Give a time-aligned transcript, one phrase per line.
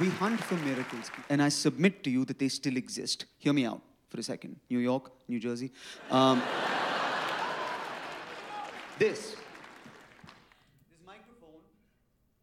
[0.00, 3.26] We hunt for miracles, and I submit to you that they still exist.
[3.36, 4.58] Hear me out for a second.
[4.70, 5.70] New York, New Jersey.
[6.10, 6.42] Um,
[8.98, 9.36] this,
[10.88, 11.60] this microphone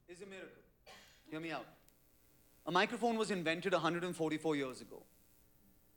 [0.07, 0.61] is a miracle.
[1.31, 1.65] Hear me out.
[2.67, 5.01] A microphone was invented 144 years ago.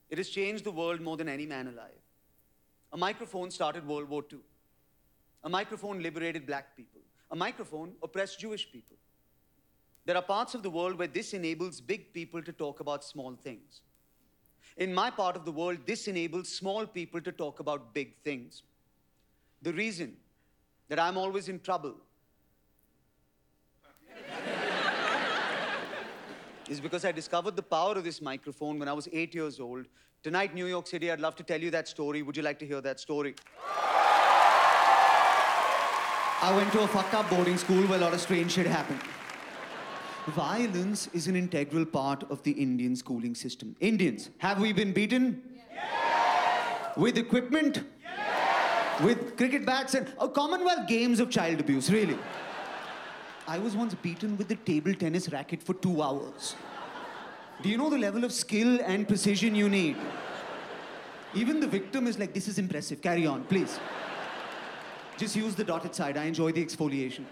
[0.09, 2.01] It has changed the world more than any man alive.
[2.95, 4.39] A microphone started World War II.
[5.45, 7.03] A microphone liberated black people.
[7.31, 8.97] A microphone oppressed Jewish people.
[10.11, 13.37] There are parts of the world where this enables big people to talk about small
[13.45, 13.83] things.
[14.77, 18.65] In my part of the world, this enables small people to talk about big things.
[19.63, 20.17] The reason
[20.89, 21.95] that I'm always in trouble
[26.69, 29.87] is because I discovered the power of this microphone when I was eight years old.
[30.25, 32.23] Tonight, New York City, I'd love to tell you that story.
[32.23, 33.37] Would you like to hear that story?
[36.43, 39.01] I went to a fucked up boarding school where a lot of strange shit happened.
[40.29, 43.75] Violence is an integral part of the Indian schooling system.
[43.81, 45.43] Indians, have we been beaten?
[45.75, 46.97] Yes.
[46.97, 47.85] With equipment?
[48.03, 49.01] Yes.
[49.03, 52.19] With cricket bats and oh, Commonwealth games of child abuse, really.
[53.49, 56.55] I was once beaten with the table tennis racket for two hours.
[57.63, 59.97] Do you know the level of skill and precision you need?
[61.35, 63.79] Even the victim is like, this is impressive, carry on, please.
[65.17, 67.25] Just use the dotted side, I enjoy the exfoliation.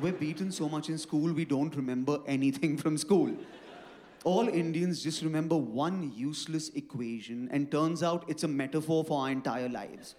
[0.00, 3.34] We're beaten so much in school, we don't remember anything from school.
[4.24, 9.30] All Indians just remember one useless equation, and turns out it's a metaphor for our
[9.30, 10.14] entire lives.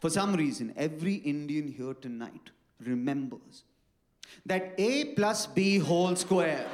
[0.00, 3.64] For some reason, every Indian here tonight remembers
[4.46, 6.66] that A plus B whole square.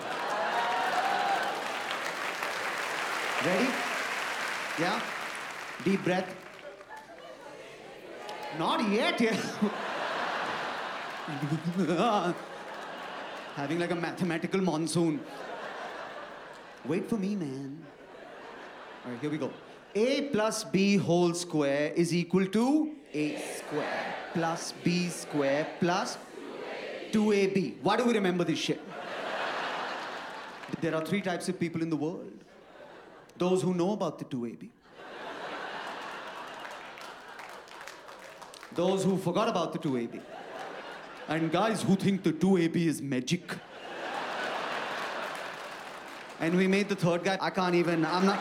[3.44, 3.68] Ready?
[4.80, 5.00] Yeah?
[5.84, 6.34] Deep breath.
[8.58, 9.36] Not yet, yeah.
[13.56, 15.20] Having like a mathematical monsoon.
[16.86, 17.84] Wait for me, man.
[19.04, 19.50] All right, here we go.
[19.94, 26.16] A plus B whole square is equal to A square plus B square plus
[27.12, 27.76] 2AB.
[27.82, 28.80] Why do we remember this shit?
[30.80, 32.32] There are three types of people in the world
[33.36, 34.68] those who know about the 2AB,
[38.72, 40.20] those who forgot about the 2AB,
[41.28, 43.42] and guys who think the 2AB is magic.
[46.40, 47.36] And we made the third guy.
[47.40, 48.38] I can't even, I'm not.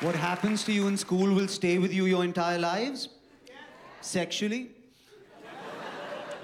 [0.00, 3.08] What happens to you in school will stay with you your entire lives?
[4.02, 4.70] Sexually?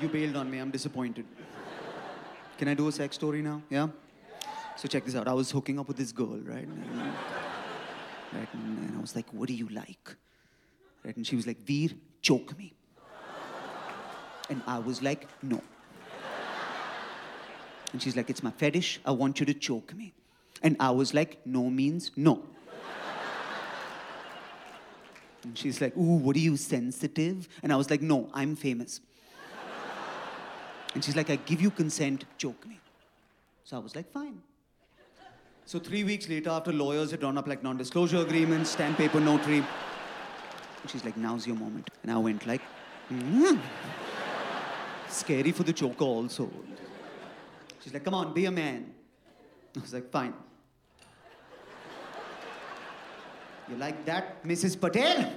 [0.00, 1.26] You bailed on me, I'm disappointed.
[2.56, 3.60] Can I do a sex story now?
[3.68, 3.88] Yeah?
[4.76, 5.28] So check this out.
[5.28, 6.66] I was hooking up with this girl, right?
[8.32, 8.48] Right?
[8.52, 10.16] And I was like, what do you like?
[11.04, 11.16] Right?
[11.16, 11.90] And she was like, Veer,
[12.22, 12.74] choke me.
[14.48, 15.62] And I was like, no.
[17.92, 19.00] And she's like, it's my fetish.
[19.04, 20.12] I want you to choke me.
[20.62, 22.42] And I was like, no means no.
[25.42, 27.48] And she's like, ooh, what are you, sensitive?
[27.62, 29.00] And I was like, no, I'm famous.
[30.94, 32.78] And she's like, I give you consent, choke me.
[33.64, 34.42] So I was like, fine.
[35.70, 39.64] So three weeks later, after lawyers had drawn up like non-disclosure agreements, stamp paper notary,
[40.88, 41.88] she's like, now's your moment.
[42.02, 42.60] And I went like,
[43.08, 43.56] mm.
[45.08, 46.50] scary for the choker also.
[47.84, 48.92] She's like, come on, be a man.
[49.76, 50.34] I was like, fine.
[53.68, 54.80] You like that, Mrs.
[54.80, 55.32] Patel?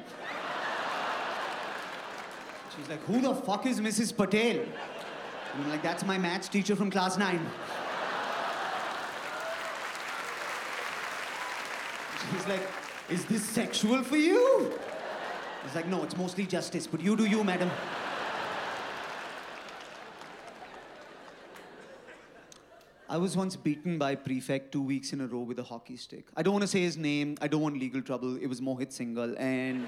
[2.76, 4.18] She's like, who the fuck is Mrs.
[4.18, 4.62] Patel?
[4.62, 7.48] And I'm like, that's my maths teacher from class nine.
[12.44, 12.68] He's like,
[13.10, 14.74] Is this sexual for you?
[15.64, 17.72] He's like, No, it's mostly justice, but you do you, madam.
[23.08, 26.26] I was once beaten by prefect two weeks in a row with a hockey stick.
[26.36, 27.38] I don't want to say his name.
[27.42, 28.36] I don't want legal trouble.
[28.38, 29.88] It was Mohit Singhal, and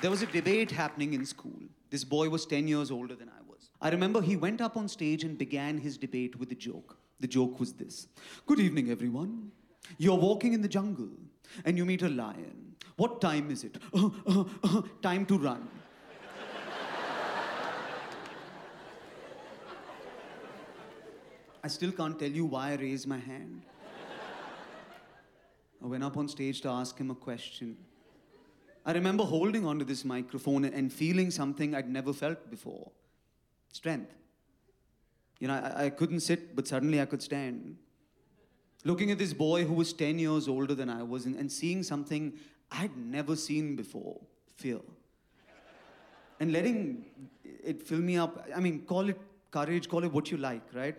[0.00, 1.60] there was a debate happening in school.
[1.90, 3.47] This boy was 10 years older than I was.
[3.80, 6.96] I remember he went up on stage and began his debate with a joke.
[7.20, 8.08] The joke was this
[8.46, 9.52] Good evening, everyone.
[9.96, 11.08] You're walking in the jungle
[11.64, 12.76] and you meet a lion.
[12.96, 13.78] What time is it?
[13.94, 15.68] Uh, uh, uh, time to run.
[21.62, 23.62] I still can't tell you why I raised my hand.
[25.82, 27.76] I went up on stage to ask him a question.
[28.84, 32.90] I remember holding onto this microphone and feeling something I'd never felt before
[33.72, 34.12] strength.
[35.38, 37.76] You know, I, I couldn't sit, but suddenly I could stand.
[38.84, 41.82] Looking at this boy who was 10 years older than I was and, and seeing
[41.82, 42.32] something
[42.70, 44.20] I'd never seen before
[44.56, 44.80] fear.
[46.40, 47.04] And letting
[47.44, 49.18] it fill me up, I mean, call it
[49.50, 50.96] courage, call it what you like, right?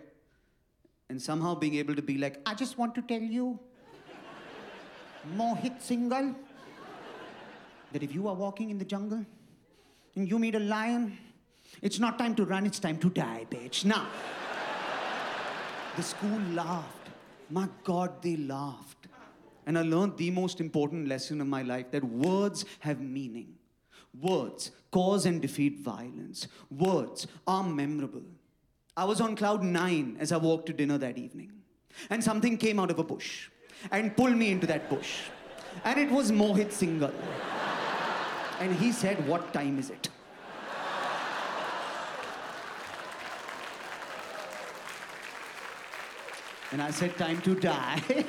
[1.08, 3.58] And somehow being able to be like, I just want to tell you,
[5.36, 6.34] Mohit Singhal,
[7.92, 9.24] that if you are walking in the jungle
[10.14, 11.18] and you meet a lion,
[11.82, 13.84] it's not time to run, it's time to die, bitch.
[13.84, 14.06] Now,
[15.96, 17.08] the school laughed.
[17.50, 19.08] My God, they laughed.
[19.66, 23.54] And I learned the most important lesson of my life that words have meaning.
[24.20, 26.48] Words cause and defeat violence.
[26.70, 28.22] Words are memorable.
[28.96, 31.52] I was on cloud nine as I walked to dinner that evening.
[32.08, 33.48] And something came out of a bush
[33.90, 35.20] and pulled me into that bush.
[35.84, 37.14] And it was Mohit Singhal.
[38.58, 40.08] And he said, What time is it?
[46.72, 48.02] And I said, Time to die.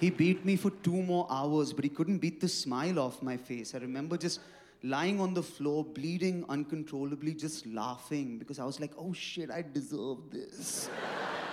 [0.00, 3.36] he beat me for two more hours, but he couldn't beat the smile off my
[3.36, 3.74] face.
[3.74, 4.40] I remember just
[4.82, 9.62] lying on the floor, bleeding uncontrollably, just laughing because I was like, oh shit, I
[9.62, 10.88] deserve this.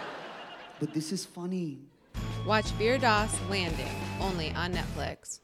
[0.80, 1.80] but this is funny.
[2.46, 5.40] Watch Veer Das Landing only on Netflix.